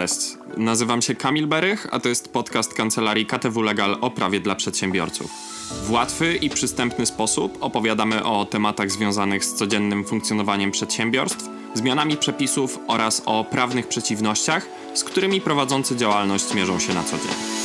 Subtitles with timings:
[0.00, 4.54] Cześć, nazywam się Kamil Berych, a to jest podcast kancelarii KTW Legal o prawie dla
[4.54, 5.30] przedsiębiorców.
[5.84, 12.78] W łatwy i przystępny sposób opowiadamy o tematach związanych z codziennym funkcjonowaniem przedsiębiorstw, zmianami przepisów
[12.86, 17.59] oraz o prawnych przeciwnościach, z którymi prowadzący działalność mierzą się na co dzień.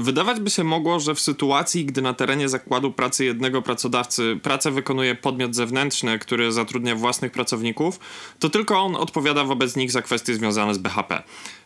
[0.00, 4.70] Wydawać by się mogło, że w sytuacji, gdy na terenie zakładu pracy jednego pracodawcy pracę
[4.70, 8.00] wykonuje podmiot zewnętrzny, który zatrudnia własnych pracowników,
[8.38, 11.22] to tylko on odpowiada wobec nich za kwestie związane z BHP.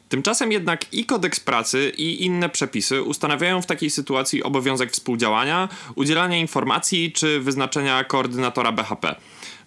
[0.08, 6.38] Tymczasem jednak i kodeks pracy, i inne przepisy ustanawiają w takiej sytuacji obowiązek współdziałania, udzielania
[6.38, 9.14] informacji czy wyznaczenia koordynatora BHP.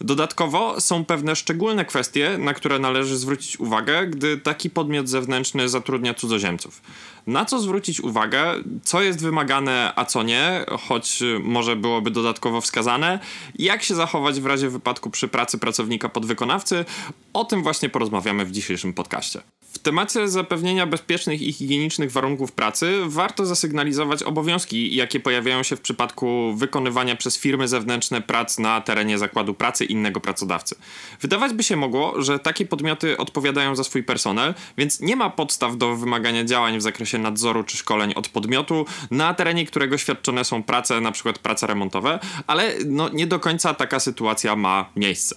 [0.02, 6.14] Dodatkowo są pewne szczególne kwestie, na które należy zwrócić uwagę, gdy taki podmiot zewnętrzny zatrudnia
[6.14, 6.82] cudzoziemców.
[7.28, 13.20] Na co zwrócić uwagę, co jest wymagane, a co nie, choć może byłoby dodatkowo wskazane,
[13.60, 16.86] jak się zachować w razie wypadku przy pracy pracownika podwykonawcy,
[17.34, 19.42] o tym właśnie porozmawiamy w dzisiejszym podcaście.
[19.74, 25.82] W temacie zapewnienia bezpiecznych i higienicznych warunków pracy warto zasygnalizować obowiązki, jakie pojawiają się w
[25.82, 30.76] przypadku wykonywania przez firmy zewnętrzne prac na terenie zakładu pracy innego pracodawcy.
[31.22, 35.78] Wydawać by się mogło, że takie podmioty odpowiadają za swój personel, więc nie ma podstaw
[35.78, 40.64] do wymagania działań w zakresie nadzoru czy szkoleń od podmiotu, na terenie którego świadczone są
[40.64, 41.34] prace, np.
[41.34, 45.36] prace remontowe, ale no, nie do końca taka sytuacja ma miejsce.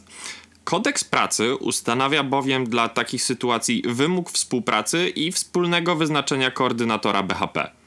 [0.64, 7.79] Kodeks pracy ustanawia bowiem dla takich sytuacji wymóg współpracy i wspólnego wyznaczenia koordynatora BHP.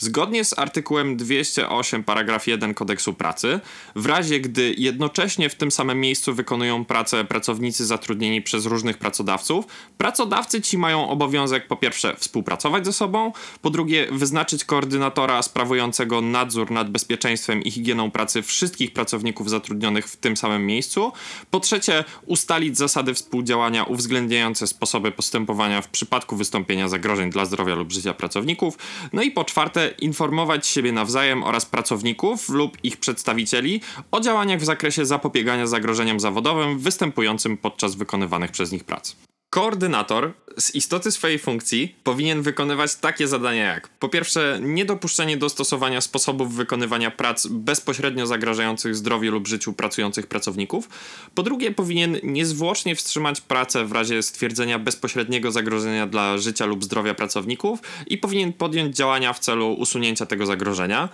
[0.00, 3.60] Zgodnie z artykułem 208 paragraf 1 kodeksu pracy,
[3.96, 9.64] w razie gdy jednocześnie w tym samym miejscu wykonują pracę pracownicy zatrudnieni przez różnych pracodawców,
[9.98, 13.32] pracodawcy ci mają obowiązek po pierwsze współpracować ze sobą,
[13.62, 20.16] po drugie wyznaczyć koordynatora sprawującego nadzór nad bezpieczeństwem i higieną pracy wszystkich pracowników zatrudnionych w
[20.16, 21.12] tym samym miejscu,
[21.50, 27.92] po trzecie ustalić zasady współdziałania uwzględniające sposoby postępowania w przypadku wystąpienia zagrożeń dla zdrowia lub
[27.92, 28.78] życia pracowników,
[29.12, 34.64] no i po czwarte informować siebie nawzajem oraz pracowników lub ich przedstawicieli o działaniach w
[34.64, 39.16] zakresie zapobiegania zagrożeniom zawodowym występującym podczas wykonywanych przez nich prac.
[39.50, 46.00] Koordynator z istoty swojej funkcji powinien wykonywać takie zadania jak po pierwsze niedopuszczenie do stosowania
[46.00, 50.88] sposobów wykonywania prac bezpośrednio zagrażających zdrowiu lub życiu pracujących pracowników,
[51.34, 57.14] po drugie powinien niezwłocznie wstrzymać pracę w razie stwierdzenia bezpośredniego zagrożenia dla życia lub zdrowia
[57.14, 61.08] pracowników i powinien podjąć działania w celu usunięcia tego zagrożenia.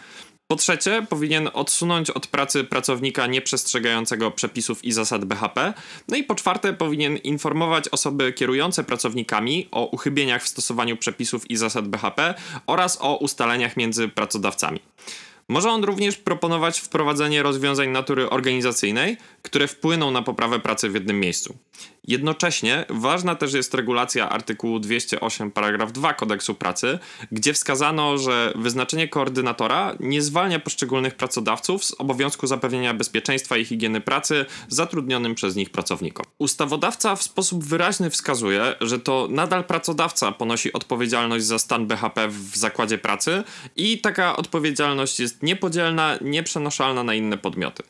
[0.46, 5.74] Po trzecie, powinien odsunąć od pracy pracownika nieprzestrzegającego przepisów i zasad BHP.
[6.08, 11.56] No i po czwarte, powinien informować osoby kierujące pracownikami o uchybieniach w stosowaniu przepisów i
[11.56, 12.34] zasad BHP
[12.66, 14.80] oraz o ustaleniach między pracodawcami.
[15.48, 21.20] Może on również proponować wprowadzenie rozwiązań natury organizacyjnej, które wpłyną na poprawę pracy w jednym
[21.20, 21.56] miejscu.
[22.08, 26.98] Jednocześnie ważna też jest regulacja artykułu 208 paragraf 2 kodeksu pracy,
[27.32, 34.00] gdzie wskazano, że wyznaczenie koordynatora nie zwalnia poszczególnych pracodawców z obowiązku zapewnienia bezpieczeństwa i higieny
[34.00, 36.26] pracy zatrudnionym przez nich pracownikom.
[36.38, 42.56] Ustawodawca w sposób wyraźny wskazuje, że to nadal pracodawca ponosi odpowiedzialność za stan BHP w
[42.56, 43.44] zakładzie pracy
[43.76, 47.82] i taka odpowiedzialność jest niepodzielna, nieprzenoszalna na inne podmioty.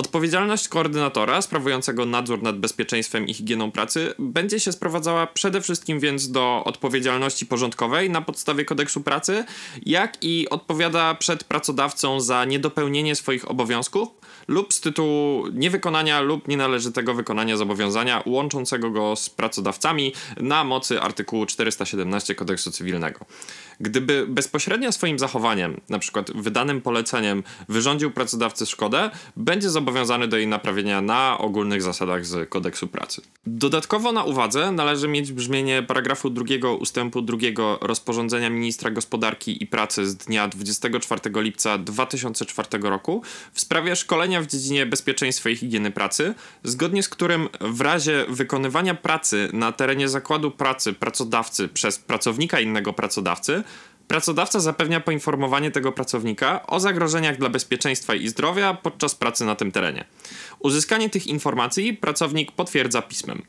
[0.00, 6.30] Odpowiedzialność koordynatora sprawującego nadzór nad bezpieczeństwem i higieną pracy będzie się sprowadzała przede wszystkim więc
[6.30, 9.44] do odpowiedzialności porządkowej na podstawie kodeksu pracy,
[9.86, 14.08] jak i odpowiada przed pracodawcą za niedopełnienie swoich obowiązków
[14.50, 21.46] lub z tytułu niewykonania lub nienależytego wykonania zobowiązania łączącego go z pracodawcami na mocy artykułu
[21.46, 23.24] 417 kodeksu cywilnego.
[23.80, 30.46] Gdyby bezpośrednio swoim zachowaniem, na przykład wydanym poleceniem, wyrządził pracodawcy szkodę, będzie zobowiązany do jej
[30.46, 33.22] naprawienia na ogólnych zasadach z kodeksu pracy.
[33.46, 40.06] Dodatkowo na uwadze należy mieć brzmienie paragrafu drugiego ustępu drugiego rozporządzenia ministra gospodarki i pracy
[40.06, 46.34] z dnia 24 lipca 2004 roku w sprawie szkolenia w dziedzinie bezpieczeństwa i higieny pracy,
[46.64, 52.92] zgodnie z którym w razie wykonywania pracy na terenie zakładu pracy pracodawcy przez pracownika innego
[52.92, 53.62] pracodawcy
[54.10, 59.72] Pracodawca zapewnia poinformowanie tego pracownika o zagrożeniach dla bezpieczeństwa i zdrowia podczas pracy na tym
[59.72, 60.04] terenie.
[60.58, 63.42] Uzyskanie tych informacji pracownik potwierdza pismem.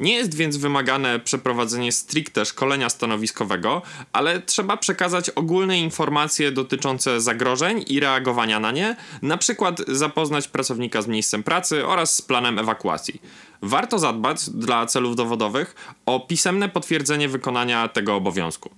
[0.00, 3.82] Nie jest więc wymagane przeprowadzenie stricte szkolenia stanowiskowego,
[4.12, 11.02] ale trzeba przekazać ogólne informacje dotyczące zagrożeń i reagowania na nie, na przykład zapoznać pracownika
[11.02, 13.22] z miejscem pracy oraz z planem ewakuacji.
[13.62, 15.74] Warto zadbać dla celów dowodowych
[16.06, 18.70] o pisemne potwierdzenie wykonania tego obowiązku.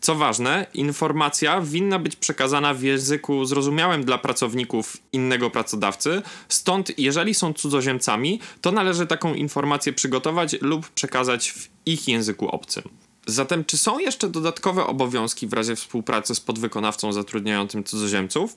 [0.00, 7.34] Co ważne, informacja winna być przekazana w języku zrozumiałym dla pracowników innego pracodawcy, stąd jeżeli
[7.34, 12.82] są cudzoziemcami, to należy taką informację przygotować lub przekazać w ich języku obcym.
[13.26, 18.56] Zatem, czy są jeszcze dodatkowe obowiązki w razie współpracy z podwykonawcą zatrudniającym cudzoziemców?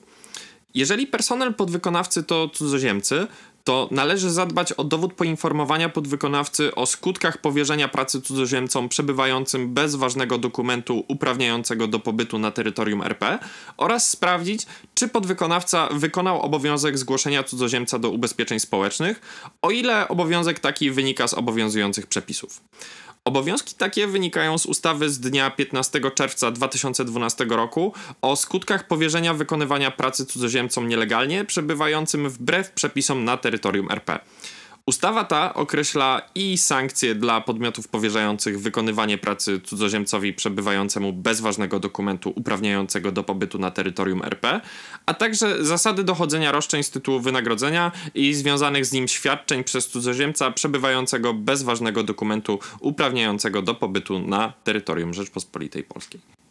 [0.74, 3.26] Jeżeli personel podwykonawcy to cudzoziemcy,
[3.64, 10.38] to należy zadbać o dowód poinformowania podwykonawcy o skutkach powierzenia pracy cudzoziemcom przebywającym bez ważnego
[10.38, 13.38] dokumentu uprawniającego do pobytu na terytorium RP
[13.76, 19.20] oraz sprawdzić, czy podwykonawca wykonał obowiązek zgłoszenia cudzoziemca do ubezpieczeń społecznych,
[19.62, 22.60] o ile obowiązek taki wynika z obowiązujących przepisów.
[23.24, 27.92] Obowiązki takie wynikają z ustawy z dnia 15 czerwca 2012 roku
[28.22, 34.18] o skutkach powierzenia wykonywania pracy cudzoziemcom nielegalnie przebywającym wbrew przepisom na terytorium RP.
[34.86, 42.32] Ustawa ta określa i sankcje dla podmiotów powierzających wykonywanie pracy cudzoziemcowi przebywającemu bez ważnego dokumentu
[42.36, 44.60] uprawniającego do pobytu na terytorium RP,
[45.06, 50.50] a także zasady dochodzenia roszczeń z tytułu wynagrodzenia i związanych z nim świadczeń przez cudzoziemca
[50.50, 56.43] przebywającego bez ważnego dokumentu uprawniającego do pobytu na terytorium Rzeczpospolitej Polskiej.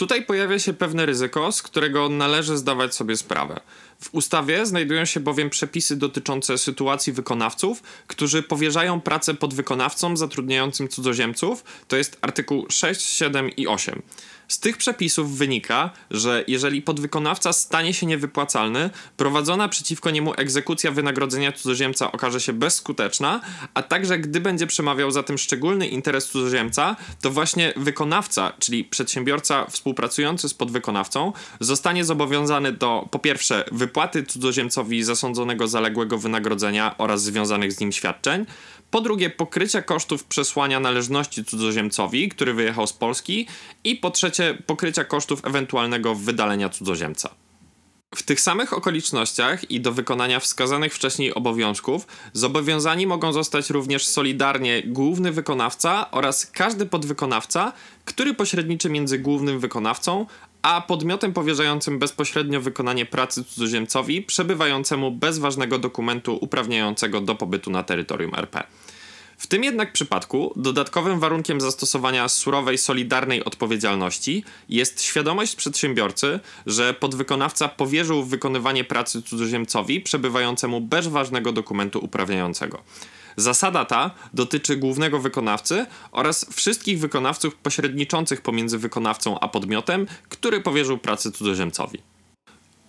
[0.00, 3.60] Tutaj pojawia się pewne ryzyko, z którego należy zdawać sobie sprawę.
[4.00, 11.64] W ustawie znajdują się bowiem przepisy dotyczące sytuacji wykonawców, którzy powierzają pracę podwykonawcom zatrudniającym cudzoziemców,
[11.88, 14.02] to jest artykuł 6, 7 i 8.
[14.50, 21.52] Z tych przepisów wynika, że jeżeli podwykonawca stanie się niewypłacalny, prowadzona przeciwko niemu egzekucja wynagrodzenia
[21.52, 23.40] cudzoziemca okaże się bezskuteczna,
[23.74, 29.66] a także gdy będzie przemawiał za tym szczególny interes cudzoziemca, to właśnie wykonawca, czyli przedsiębiorca
[29.70, 37.72] współpracujący z podwykonawcą, zostanie zobowiązany do po pierwsze wypłaty cudzoziemcowi zasądzonego zaległego wynagrodzenia oraz związanych
[37.72, 38.46] z nim świadczeń,
[38.90, 43.46] po drugie pokrycia kosztów przesłania należności cudzoziemcowi, który wyjechał z Polski
[43.84, 47.30] i po trzecie pokrycia kosztów ewentualnego wydalenia cudzoziemca.
[48.14, 54.82] W tych samych okolicznościach i do wykonania wskazanych wcześniej obowiązków zobowiązani mogą zostać również solidarnie
[54.86, 57.72] główny wykonawca oraz każdy podwykonawca,
[58.04, 60.26] który pośredniczy między głównym wykonawcą
[60.62, 67.82] a podmiotem powierzającym bezpośrednio wykonanie pracy cudzoziemcowi przebywającemu bez ważnego dokumentu uprawniającego do pobytu na
[67.82, 68.62] terytorium RP.
[69.40, 77.68] W tym jednak przypadku dodatkowym warunkiem zastosowania surowej, solidarnej odpowiedzialności jest świadomość przedsiębiorcy, że podwykonawca
[77.68, 82.82] powierzył wykonywanie pracy cudzoziemcowi przebywającemu bez ważnego dokumentu uprawniającego.
[83.36, 90.98] Zasada ta dotyczy głównego wykonawcy oraz wszystkich wykonawców pośredniczących pomiędzy wykonawcą a podmiotem, który powierzył
[90.98, 91.98] pracę cudzoziemcowi.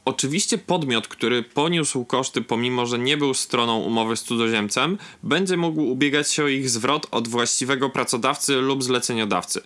[0.05, 5.81] Oczywiście podmiot, który poniósł koszty pomimo, że nie był stroną umowy z cudzoziemcem, będzie mógł
[5.81, 9.61] ubiegać się o ich zwrot od właściwego pracodawcy lub zleceniodawcy.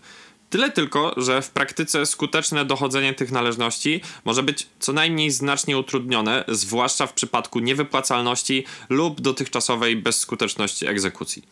[0.49, 6.43] Tyle tylko, że w praktyce skuteczne dochodzenie tych należności może być co najmniej znacznie utrudnione,
[6.47, 11.43] zwłaszcza w przypadku niewypłacalności lub dotychczasowej bezskuteczności egzekucji.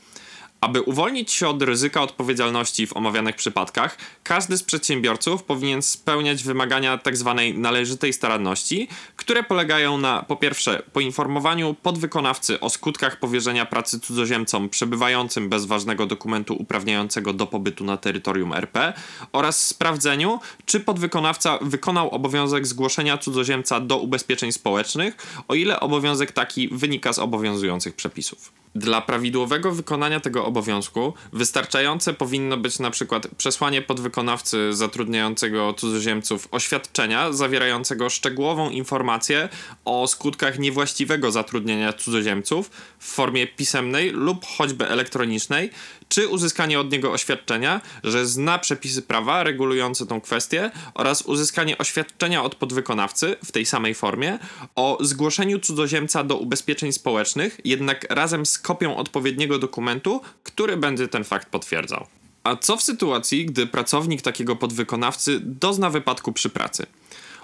[0.63, 6.97] Aby uwolnić się od ryzyka odpowiedzialności w omawianych przypadkach, każdy z przedsiębiorców powinien spełniać wymagania
[6.97, 7.33] tzw.
[7.37, 14.69] Tak należytej staranności, które polegają na po pierwsze poinformowaniu podwykonawcy o skutkach powierzenia pracy cudzoziemcom
[14.69, 18.93] przebywającym bez ważnego dokumentu uprawniającego do pobytu na terytorium RP
[19.31, 25.17] oraz sprawdzeniu, czy podwykonawca wykonał obowiązek zgłoszenia cudzoziemca do ubezpieczeń społecznych,
[25.47, 28.62] o ile obowiązek taki wynika z obowiązujących przepisów.
[28.75, 37.33] Dla prawidłowego wykonania tego obowiązku wystarczające powinno być na przykład przesłanie podwykonawcy zatrudniającego cudzoziemców oświadczenia
[37.33, 39.49] zawierającego szczegółową informację
[39.85, 45.69] o skutkach niewłaściwego zatrudnienia cudzoziemców w formie pisemnej lub choćby elektronicznej,
[46.09, 52.43] czy uzyskanie od niego oświadczenia, że zna przepisy prawa regulujące tą kwestię oraz uzyskanie oświadczenia
[52.43, 54.39] od podwykonawcy w tej samej formie
[54.75, 61.23] o zgłoszeniu cudzoziemca do ubezpieczeń społecznych, jednak razem z kopią odpowiedniego dokumentu, który będzie ten
[61.23, 62.07] fakt potwierdzał.
[62.43, 66.85] A co w sytuacji, gdy pracownik takiego podwykonawcy dozna wypadku przy pracy?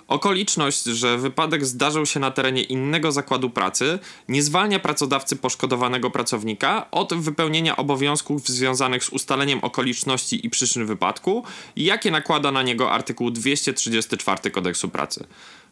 [0.09, 3.99] Okoliczność, że wypadek zdarzył się na terenie innego zakładu pracy,
[4.29, 11.43] nie zwalnia pracodawcy poszkodowanego pracownika od wypełnienia obowiązków związanych z ustaleniem okoliczności i przyczyn wypadku,
[11.75, 15.27] jakie nakłada na niego artykuł 234 kodeksu pracy.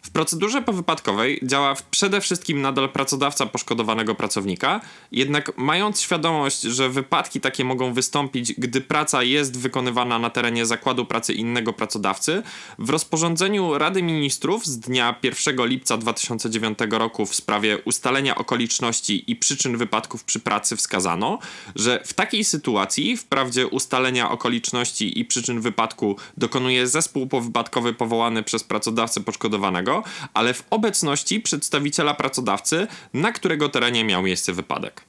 [0.07, 7.41] W procedurze powypadkowej działa przede wszystkim nadal pracodawca poszkodowanego pracownika, jednak mając świadomość, że wypadki
[7.41, 12.43] takie mogą wystąpić, gdy praca jest wykonywana na terenie zakładu pracy innego pracodawcy,
[12.79, 19.35] w rozporządzeniu Rady Ministrów z dnia 1 lipca 2009 roku w sprawie ustalenia okoliczności i
[19.35, 21.39] przyczyn wypadków przy pracy wskazano,
[21.75, 28.63] że w takiej sytuacji, wprawdzie ustalenia okoliczności i przyczyn wypadku dokonuje zespół powypadkowy powołany przez
[28.63, 29.96] pracodawcę poszkodowanego,
[30.33, 35.03] ale w obecności przedstawiciela pracodawcy, na którego terenie miał miejsce wypadek.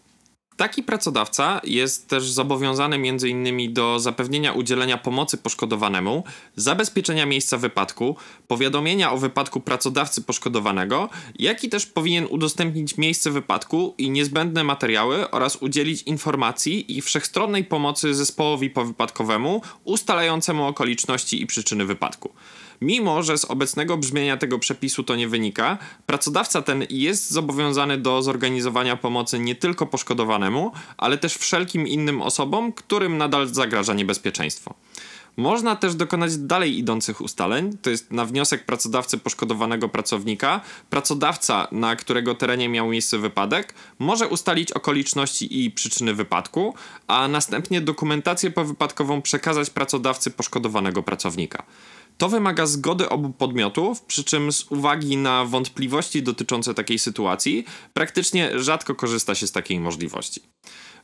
[0.58, 3.74] Taki pracodawca jest też zobowiązany m.in.
[3.74, 6.24] do zapewnienia udzielenia pomocy poszkodowanemu,
[6.56, 8.16] zabezpieczenia miejsca wypadku,
[8.48, 15.30] powiadomienia o wypadku pracodawcy poszkodowanego, jak i też powinien udostępnić miejsce wypadku i niezbędne materiały
[15.30, 22.32] oraz udzielić informacji i wszechstronnej pomocy zespołowi powypadkowemu ustalającemu okoliczności i przyczyny wypadku.
[22.80, 28.22] Mimo, że z obecnego brzmienia tego przepisu to nie wynika, pracodawca ten jest zobowiązany do
[28.22, 34.74] zorganizowania pomocy nie tylko poszkodowanemu, ale też wszelkim innym osobom, którym nadal zagraża niebezpieczeństwo.
[35.38, 41.96] Można też dokonać dalej idących ustaleń, to jest na wniosek pracodawcy poszkodowanego pracownika, pracodawca, na
[41.96, 46.74] którego terenie miał miejsce wypadek, może ustalić okoliczności i przyczyny wypadku,
[47.06, 51.62] a następnie dokumentację powypadkową przekazać pracodawcy poszkodowanego pracownika.
[52.18, 58.60] To wymaga zgody obu podmiotów, przy czym z uwagi na wątpliwości dotyczące takiej sytuacji, praktycznie
[58.60, 60.42] rzadko korzysta się z takiej możliwości.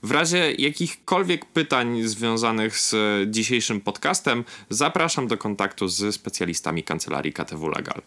[0.03, 2.95] W razie jakichkolwiek pytań związanych z
[3.31, 8.03] dzisiejszym podcastem, zapraszam do kontaktu z specjalistami kancelarii KTW Legal.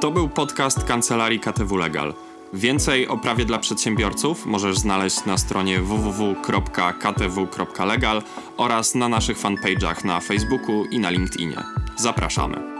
[0.00, 2.14] To był podcast kancelarii KTW Legal.
[2.54, 6.62] Więcej o prawie dla przedsiębiorców możesz znaleźć na stronie www.ktw.legal
[8.56, 11.56] oraz na naszych fanpage'ach na Facebooku i na LinkedInie.
[11.96, 12.73] Zapraszamy.